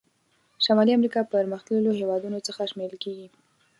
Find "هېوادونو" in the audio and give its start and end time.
1.99-2.37